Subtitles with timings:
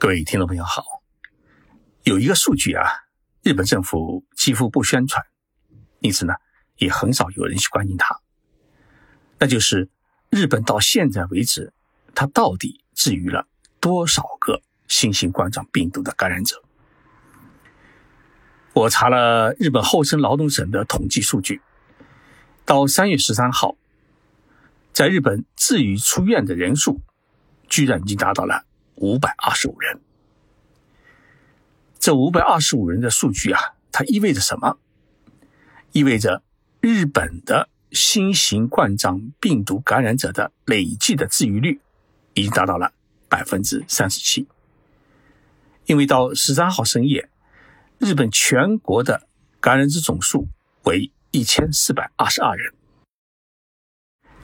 [0.00, 0.84] 各位听众朋友好，
[2.04, 2.86] 有一个数据啊，
[3.42, 5.26] 日本政府几乎不宣传，
[5.98, 6.34] 因此呢，
[6.76, 8.20] 也很少有人去关心它。
[9.40, 9.90] 那就是
[10.30, 11.72] 日本到现在为止，
[12.14, 13.48] 它到底治愈了
[13.80, 16.62] 多少个新型冠状病毒的感染者？
[18.74, 21.60] 我查了日本厚生劳动省的统计数据，
[22.64, 23.76] 到三月十三号，
[24.92, 27.00] 在日本治愈出院的人数，
[27.68, 28.64] 居然已经达到了
[29.00, 30.00] 五百二十五人。
[31.98, 34.78] 这五百二十五人的数据啊，它意味着什么？
[35.92, 36.42] 意味着
[36.80, 41.80] 日本的新型冠状病毒感染者的累计的治愈率
[42.34, 42.92] 已经达到了
[43.28, 44.46] 百分之三十七。
[45.86, 47.28] 因为到十三号深夜。
[48.00, 49.26] 日本全国的
[49.58, 50.46] 感染者总数
[50.84, 52.72] 为一千四百二十二人。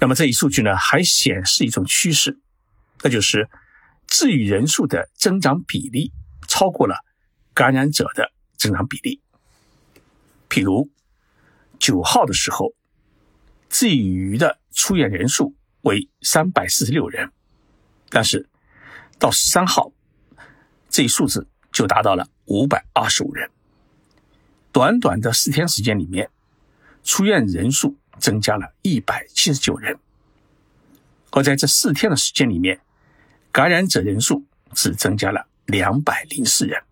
[0.01, 2.41] 那么这一数据呢，还显示一种趋势，
[3.05, 3.49] 那就是
[4.17, 6.13] 治愈人数的增长比例
[6.47, 6.95] 超过了
[7.53, 9.21] 感染者的增长比例。
[10.49, 10.89] 譬如
[11.81, 12.75] 九号的时候，
[13.69, 17.33] 治愈的出院人数为三百四十六人，
[18.09, 18.49] 但是
[19.19, 19.91] 到十三号，
[20.89, 22.29] 这一数字就达到了。
[22.47, 23.51] 五百二十五人，
[24.71, 26.31] 短短的四天时间里面，
[27.03, 29.99] 出院人数增加了一百七十九人，
[31.31, 32.83] 而在这四天的时间里面，
[33.55, 36.83] 感染者人数只增加了两百零四人。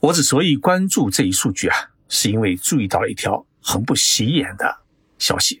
[0.00, 4.78] 我之所以关注这一数据啊，是因为注意到了一条很不起眼的
[5.18, 5.60] 消息，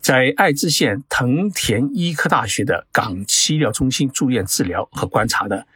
[0.00, 5.66] 在爱知县藤田医科大学的港期医疗中心住院治疗和观察的。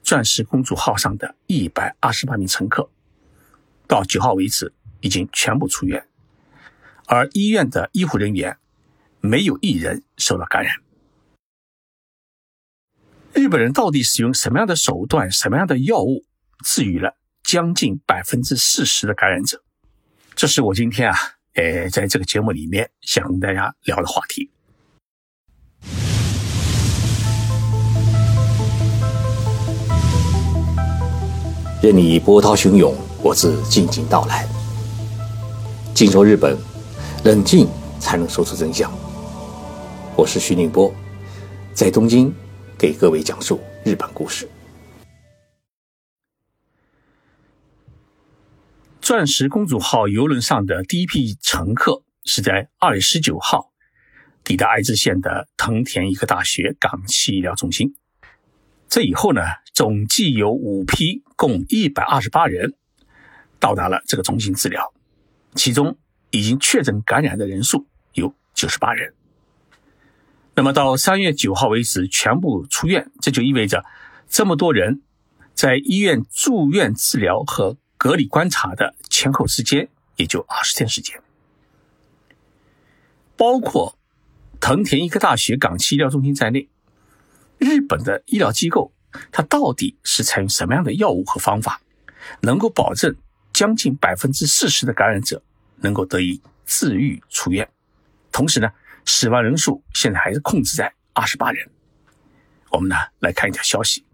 [0.00, 2.88] 钻石公主号上的一百二十八名乘客，
[3.86, 6.06] 到九号为止已经全部出院，
[7.04, 8.56] 而医院的医护人员
[9.20, 10.76] 没有一人受到感染。
[13.34, 16.24] 日本人到底使用什么样的手段、什么样的药物
[16.64, 19.62] 治愈了将近百分之四十的感染者？
[20.34, 21.16] 这是我今天啊，
[21.54, 24.50] 呃，在这个节目里面想跟大家聊的话题。
[31.80, 34.48] 任你波涛汹涌，我自静静到来。
[35.94, 36.56] 静说日本，
[37.24, 37.68] 冷静
[38.00, 38.92] 才能说出真相。
[40.16, 40.92] 我是徐宁波，
[41.72, 42.34] 在东京
[42.78, 44.48] 给各位讲述日本故事。
[49.00, 53.72] 钻石公主号游轮上的第一批乘客是在二月十九号
[54.44, 57.96] 抵达爱知县的藤田医科大学港期医疗中心。
[58.88, 59.40] 这以后呢，
[59.74, 62.74] 总计有五批，共一百二十八人
[63.58, 64.94] 到达了这个中心治疗，
[65.56, 65.98] 其中
[66.30, 69.12] 已经确诊感染的人数有九十八人。
[70.58, 73.84] 那么到三月九号为止全部出院，这就意味着
[74.28, 75.02] 这么多人
[75.54, 81.22] 在医院住院治疗和隔离观察的前后时间也就二十天时间，
[83.36, 83.96] 包括
[84.58, 86.68] 藤田医科大学港期医疗中心在内。
[87.58, 88.90] 日本的医疗机构，
[89.30, 91.80] 它到底是采用什么样的药物和方法，
[92.40, 93.14] 能够保证
[93.52, 95.40] 将近百分之四十的感染者
[95.76, 97.70] 能够得以治愈出院？
[98.32, 98.72] 同时呢，
[99.08, 101.68] 死亡人数现在还是控制在二十八人。
[102.70, 104.04] 我们呢来看一条消息：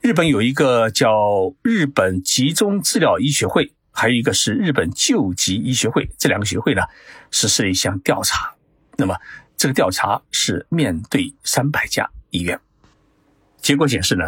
[0.00, 6.82] 日本有一个叫日本集中治疗医学会，还有一个是日本救急医学会，这两个学会呢
[7.30, 8.54] 实施了一项调查。
[8.98, 9.16] 那么。
[9.60, 12.58] 这个调查是面对三百家医院，
[13.60, 14.24] 结果显示呢，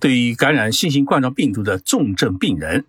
[0.00, 2.86] 对于感染新型冠状病毒的重症病人，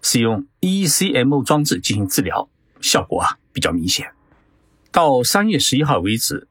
[0.00, 2.48] 使用 ECMO 装置进行治疗，
[2.80, 4.15] 效果啊比较明显。
[4.96, 6.48] 到三月十一号为止，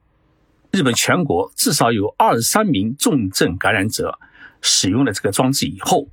[0.70, 4.20] 日本全国至少有二十三名重症感染者
[4.62, 6.10] 使用了这个装置以后，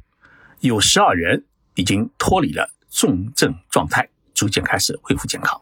[0.61, 1.45] 有十二人
[1.75, 5.61] 已经脱离了重症状态，逐渐开始恢复健康。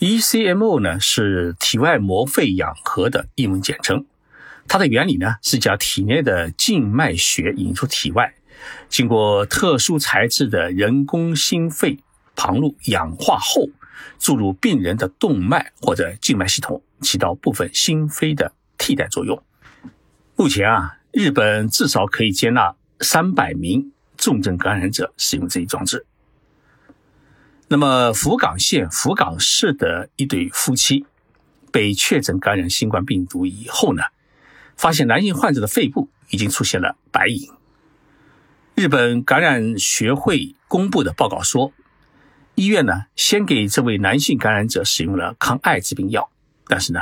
[0.00, 4.04] ECMO 呢是体外膜肺氧合的英文简称，
[4.68, 8.34] 它的原理呢是将体内的静脉血引出体外，
[8.90, 12.00] 经过特殊材质的人工心肺
[12.36, 13.70] 旁路氧化后，
[14.18, 19.42] 注入病人的动脉或者静脉系统，起到部分心肺的替代作用。
[20.36, 26.06] 目前啊，日本至少可以接纳三百名重症感染者使用这一装置。
[27.68, 31.06] 那么，福冈县福冈市的一对夫妻
[31.72, 34.02] 被确诊感染新冠病毒以后呢，
[34.76, 37.52] 发现男性患者的肺部已经出现了白影。
[38.74, 41.72] 日本感染学会公布的报告说，
[42.54, 46.30] 医院呢先给这位男性感染者使用了抗艾滋病药，
[46.68, 47.00] 但是呢，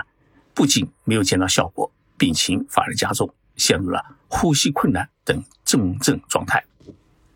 [0.55, 6.65] 不仅没有见到效果，病情反而加重，陷入了呼吸困难等重症状态。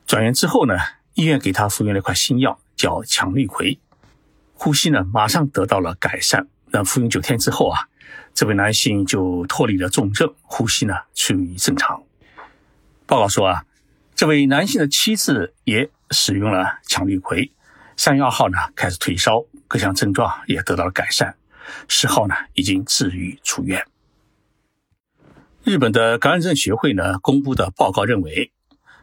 [0.07, 0.75] 转院之后呢，
[1.15, 3.79] 医院给他服用了一块新药，叫羟氯喹，
[4.55, 6.49] 呼吸呢马上得到了改善。
[6.71, 7.89] 那服用九天之后啊，
[8.33, 12.03] 这位男性就脱离了重症，呼吸呢趋于正常。
[13.05, 13.65] 报告说啊，
[14.15, 17.51] 这位男性的妻子也使用了羟氯喹，
[17.97, 21.35] 三月二号呢开始退烧，各项症状也得到了改善，
[21.89, 23.87] 十号呢已经治愈出院。
[25.65, 28.53] 日本的感染症学会呢公布的报告认为。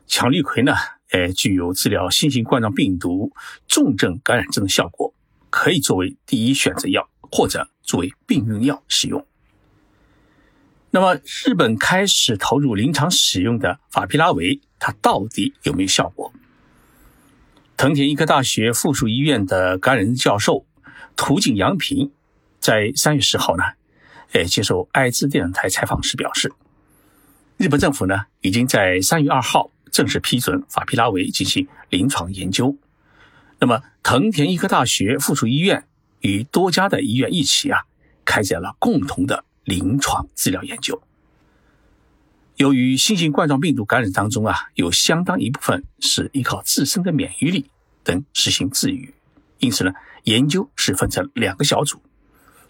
[0.06, 0.74] 羟氯喹呢，
[1.12, 3.32] 呃，具有治疗新型冠状病毒
[3.70, 5.14] 重症感染症的效果，
[5.50, 9.26] 可以作为第一选择药或者作为避孕药使用。
[10.92, 16.34] 那么，日本开始投入临床使用的法匹拉韦，它到底有没有效果？
[17.78, 20.66] 藤田医科大学附属医院的感染教授
[21.16, 22.12] 土井洋平
[22.60, 23.64] 在三月十号呢，
[24.32, 26.52] 呃，接受爱知电视台采访时表示，
[27.58, 29.70] 日本政府呢，已经在三月二号。
[29.92, 32.76] 正式批准法匹拉韦进行临床研究。
[33.60, 35.86] 那么，藤田医科大学附属医院
[36.22, 37.82] 与多家的医院一起啊，
[38.26, 41.00] 开展了共同的临床治疗研究。
[42.56, 47.72] 由于新型冠状病毒感染当中啊，有相当一部分是依靠自身的免疫力
[48.04, 49.14] 等实行治愈，
[49.58, 49.92] 因此呢，
[50.24, 52.00] 研究是分成两个小组，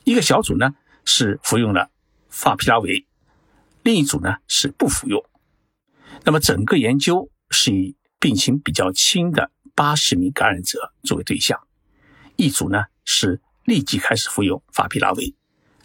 [0.05, 1.89] 一个小组呢是服用了
[2.29, 3.05] 法匹拉韦，
[3.83, 5.21] 另一组呢是不服用。
[6.23, 11.59] 那么，整个研究是以病情比较轻的八十名感染者作为对象，
[12.37, 15.35] 一组呢是立即开始服用法匹拉韦，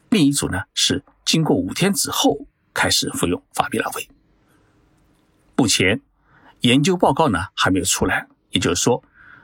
[0.09, 2.47] 另一组呢是经过五天之后
[2.79, 4.09] 开始服用法匹拉韦。
[5.57, 6.01] 目前
[6.61, 9.03] 研究报告呢还没有出来，也就是说，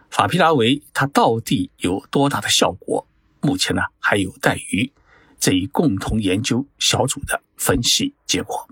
[0.08, 3.08] 法匹拉韦它到底有多大的效果，
[3.40, 4.92] 目前呢还有待于
[5.40, 8.69] 这一共同研究小组的分析结果。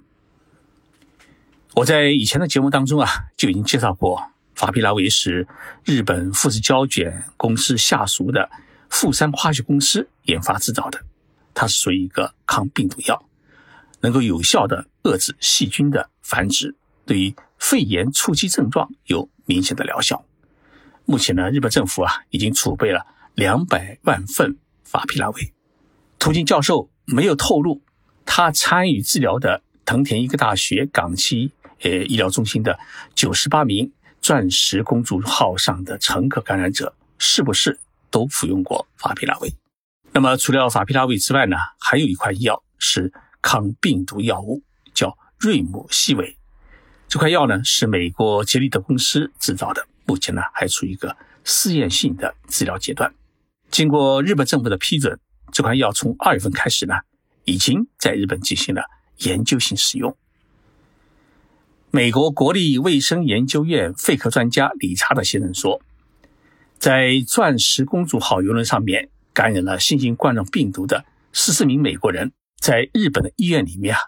[1.74, 5.48] 我在以前的节目当中啊，就已经介绍过，法匹拉韦是
[5.84, 8.48] 日本富士胶卷公司下属的
[8.88, 11.00] 富山化学公司研发制造的，
[11.52, 13.24] 它是属于一个抗病毒药，
[14.02, 16.76] 能够有效的遏制细菌的繁殖，
[17.06, 20.24] 对于肺炎初期症状有明显的疗效。
[21.06, 25.52] 目前呢，日本政府啊已经储备了两百万份法匹拉韦。
[26.18, 27.82] 图井教授没有透露
[28.26, 31.50] 他参与治疗的藤田医科大学港区。
[31.84, 32.78] 呃，医疗中心的
[33.12, 33.90] 九十八名
[34.20, 39.52] 钻石公主号上的乘客感染者，是不是都服用过法匹拉韦？
[40.12, 43.12] 那么，除了法匹拉韦之外呢，还有一款药是
[43.42, 44.62] 抗病毒药物，
[44.94, 46.36] 叫瑞姆西韦。
[47.08, 53.12] 这块药呢是美国杰利德公司制造的，目前呢还处于一个试验性的治疗阶段。
[53.70, 55.18] 经过日本政府的批准，
[55.52, 56.94] 这款药从二月份开始呢，
[57.44, 58.84] 已经在日本进行了
[59.18, 60.16] 研究性使用。
[61.90, 65.82] 美国国立卫生研究院肺科专家理查德先生说，
[66.78, 74.00] 在“钻石公主号”游轮上面感染了新型冠状病毒的十四名美国人，在日本的医院里面啊，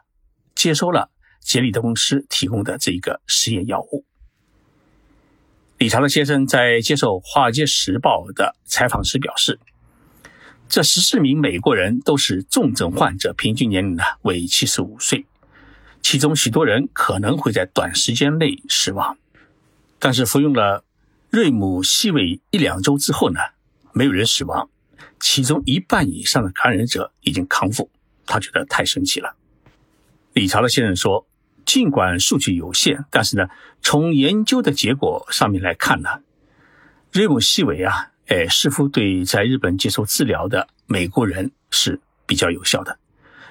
[0.55, 1.11] 接收了
[1.41, 4.05] 杰里德公司提供的这一个实验药物。
[5.77, 9.59] 理查德先生在接受《华尔街时报》的采访时表示，
[10.69, 15.27] 这十四名美国人都是重症患者，平均年龄呢为七十五岁。
[16.01, 19.19] 其中许多人可能会在短时间内死亡，
[19.99, 20.85] 但是服用了
[21.29, 23.41] 瑞姆西韦一两周之后呢，
[23.93, 24.71] 没有人死亡，
[25.19, 27.91] 其中一半以上的感染者已经康复。
[28.27, 29.37] 他觉得太神奇了。
[30.33, 31.27] 理查德先生说，
[31.65, 33.49] 尽管数据有限，但是呢，
[33.81, 36.21] 从研究的结果上面来看呢，
[37.13, 42.99] 瑞姆西韦啊，哎，似乎对在日本接受治疗的美国人是比较有效的。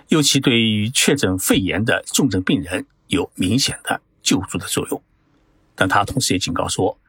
[0.09, 5.01] 尤其对于确诊肺炎的重症病人有明显的救助的作用，
[5.75, 6.99] 但他同时也警告说，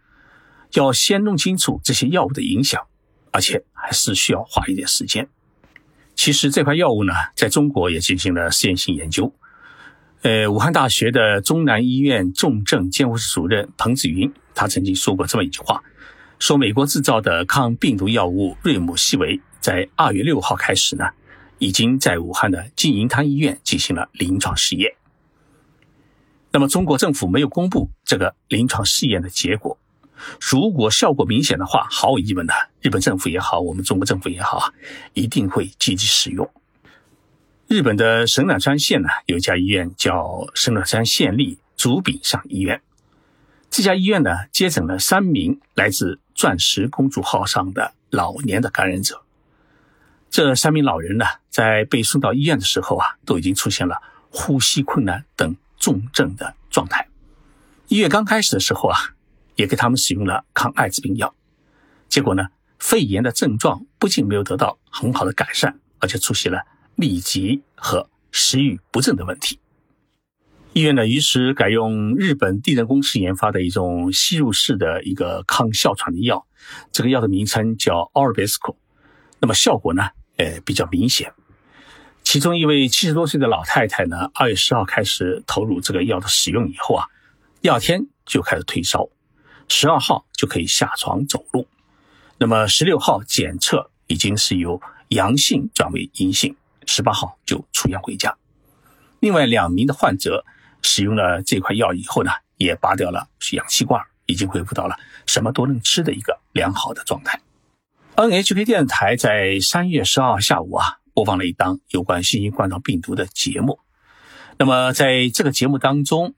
[0.74, 2.86] 要先弄清楚这些药物的影响，
[3.32, 5.28] 而且还是需要花一点时间。
[6.14, 9.32] 其实这块药物呢，在中国也进行了试验性研究。
[10.22, 15.82] 呃，武汉大学的中南医院重症监护室主任彭子云，他曾经说过这么一句话：
[16.38, 21.04] 说美国制造的抗病毒药物瑞姆西韦，在二月六号开始呢。
[21.58, 24.92] 已经在武汉的金银滩医院进行了临床试验。
[26.50, 29.78] 那么，中国政府没有公布这个临床试验的结果。
[30.40, 34.72] 如果效果明显的话，毫无疑问的，日本政府也好，我们中国政府也好，
[35.12, 36.50] 一定会积极使用。
[37.66, 42.80] 日本的神奈川县呢，有一家医院叫神奈川县立竹柄上医院。
[43.70, 49.22] 这家医院呢，接诊了三名来自“钻石公主号”上的老年的感染者。
[50.30, 57.08] 这三名老人呢，在被送到医院的时候啊，都已经出现了呼吸困难等重症的状态。
[57.88, 59.13] 医院刚开始的时候啊，
[59.56, 61.34] 也给他们使用了抗艾滋病药，
[62.08, 66.62] 结果呢，肺炎的症状不仅没有得到很好的改善，而且出现了
[66.96, 69.60] 痢疾和食欲不振的问题。
[70.72, 76.46] 医院呢，于是改用日本地震公司研发的一种吸入式的一个抗哮喘的药，
[76.90, 78.76] 这个药的名称叫 o r b i s c o
[79.38, 81.32] 那么效果呢，呃，比较明显。
[82.24, 87.06] 其中一位七十多岁的老太太呢，二月十号开始投入这个药的使用以后啊，
[87.60, 89.08] 第二天就开始退烧，
[89.68, 91.66] 十二号就可以下床走路，
[92.38, 96.56] 那么十六号检测已经是由阳性转为阴性，
[96.86, 98.36] 十八号就出院回家。
[99.20, 100.44] 另外两名的患者。
[100.86, 107.40] 使用了这块药以后呢，也拔掉了氧气罐，已经恢复到了什么都能吃的一个良好的状态。
[108.16, 113.80] NHK 电视台在三月十二号下午啊，播放了一档有关新型冠状病毒的节目。
[114.58, 116.34] 那么在这个节目当中，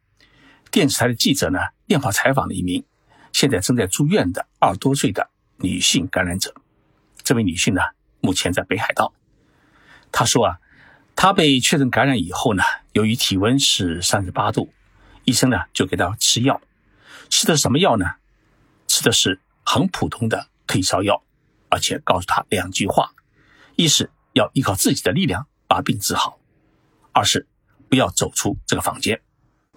[0.71, 2.85] 电视台的记者呢，电话采访了一名
[3.36, 5.28] 现在正在住院的二十多岁的
[5.58, 6.54] 女性感染者。
[7.22, 7.82] 这位女性呢，
[8.22, 9.12] 目前在北海道。
[10.10, 10.58] 她说啊。
[11.14, 12.62] 她被确诊感染以后呢，
[12.92, 14.72] 由于体温是三十八度，
[15.24, 16.62] 医生呢就给她吃药，
[17.28, 18.06] 吃的什么药呢？
[18.86, 21.22] 吃的是很普通的退烧药，
[21.68, 23.12] 而且告诉他两句话：
[23.76, 26.38] 一是要依靠自己的力量把病治好；
[27.12, 27.46] 二是
[27.90, 29.20] 不要走出这个房间。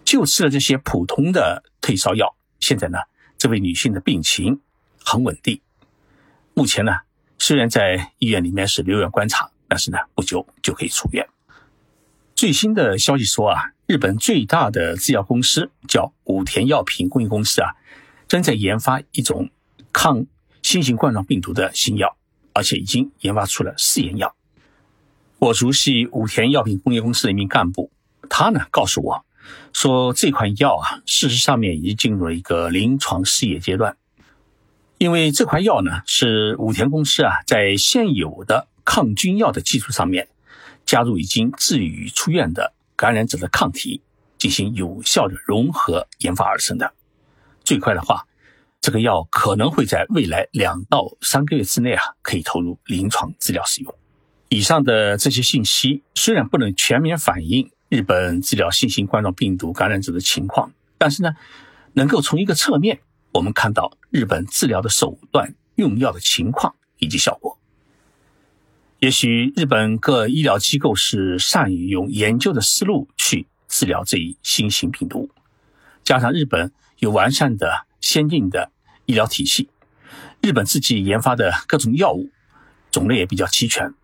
[0.06, 3.00] 就吃了这些普通的退烧药，现在呢，
[3.40, 4.62] 这位女性的病情
[5.04, 5.60] 很稳定。
[6.54, 6.92] 目前呢，
[7.40, 9.50] 虽然在医院里面是留院观察。
[9.72, 11.28] 但是呢，不久就可以出院。
[12.34, 17.76] 最新的消息说啊，日本最大的制药公司叫武田药品工业公司啊，
[18.28, 19.52] 正在研发一种
[19.94, 20.26] 抗
[20.64, 22.18] 新型冠状病毒的新药，
[22.52, 24.36] 而且已经研发出了试验药。
[25.38, 27.92] 我熟悉武田药品工业公司的一名干部，
[28.28, 29.24] 他呢告诉我，
[29.74, 33.98] 说这款药啊，事实上面已经进入了一个临床试验阶段，
[34.98, 38.68] 因为这款药呢是武田公司啊在现有的。
[38.86, 40.30] 抗菌药的基础上面，
[40.84, 44.02] 加入已经治愈出院的感染者的抗体，
[44.40, 46.92] 进行有效的融合研发而成的。
[47.64, 48.26] 最快的话，
[48.82, 53.94] 这个药可能会在未来两到三个月之内啊，可以投入临床治疗使用。
[54.48, 61.32] 以上的这些信息虽然不能全面反映日本治疗新型冠状病毒感染者的情况，但是呢，
[61.94, 63.00] 能够从一个侧面，
[63.32, 67.58] 我们看到日本治疗的手段、用药的情况以及效果。
[69.00, 75.32] 也许日本各医疗机构是善于用研究的思路去治疗这一新型病毒，
[76.04, 78.72] 加上日本有完善的先进的
[79.06, 79.70] 医疗体系，
[80.42, 82.30] 日本自己研发的各种药物
[82.92, 83.96] 种类也比较齐全，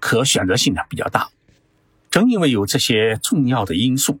[0.00, 1.30] 可选择性呢比较大。
[2.12, 4.20] 正因为有这些重要的因素，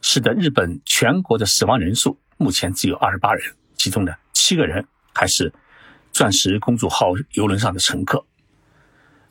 [0.00, 5.52] 使得日本全国的死亡人数目前只有二十八人，其中呢七个人还是
[6.10, 8.24] 钻石公主号游轮上的乘客。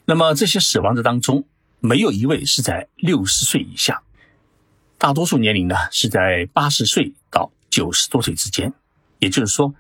[0.06, 1.48] 那么这些死亡者当中，
[1.80, 4.04] 没有一位是在六十岁以下，
[5.00, 8.72] 大多数年龄呢是在八十岁到九十多岁之间。
[9.18, 9.74] 也就是说，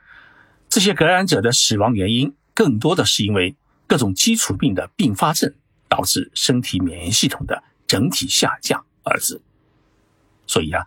[0.68, 3.56] 这些感染者的死亡原因更多的是因为
[3.86, 5.54] 各种基础病的并发症
[5.88, 9.42] 导致身体免疫系统的整体下降而致。
[10.46, 10.86] 所以啊，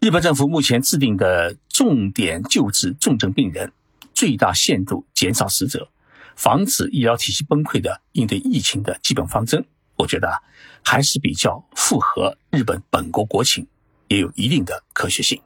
[0.00, 3.72] 日本政府目前制定的重点救治重症病人，
[4.14, 5.90] 最大限度减少死者。
[6.36, 9.62] 防止医疗体系崩溃的应对疫情的基本方针，
[9.96, 10.42] 我觉得
[10.82, 13.66] 还是比较符合日本本国国情，
[14.08, 15.42] 也有一定的科学性。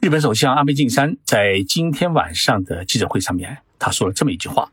[0.00, 4.72] 日本首相安倍晋三在今天晚上的记者会上面，他说了这么一句话：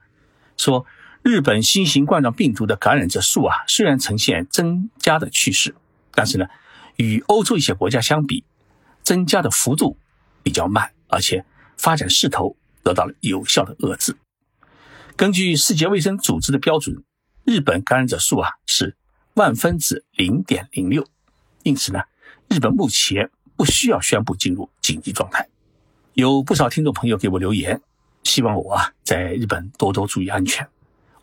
[0.55, 0.85] 说
[1.27, 5.73] 日本新型冠状病毒的感染者数啊，虽然呈现增加的趋势，
[6.11, 6.45] 但是呢，
[6.97, 8.43] 与欧洲一些国家相比，
[9.01, 9.97] 增加的幅度
[10.43, 11.43] 比较慢，而且
[11.77, 14.15] 发展势头得到了有效的遏制。
[15.15, 17.03] 根据世界卫生组织的标准，
[17.43, 18.95] 日本感染者数啊是
[19.33, 21.03] 万分之零点零六，
[21.63, 22.03] 因此呢，
[22.49, 25.49] 日本目前不需要宣布进入紧急状态。
[26.13, 27.81] 有不少听众朋友给我留言，
[28.21, 30.69] 希望我啊在日本多多注意安全。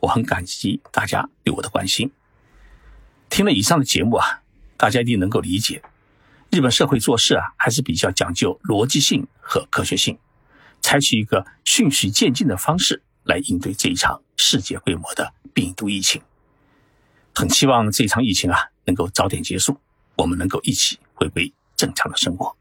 [0.03, 2.13] 我很感激大家对我的关心。
[3.31, 4.43] 听了以上的节目啊，
[4.77, 5.83] 大家一定能够理解，
[6.51, 10.19] 日本社会做事啊还是比较讲究逻辑性和科学性，
[10.81, 13.03] 采取一个循序渐进的方式。
[13.25, 16.21] 来应对这一场世界规模的病毒疫情，
[17.33, 19.79] 很希望这场疫情啊能够早点结束，
[20.17, 22.57] 我们能够一起回归正常的生活。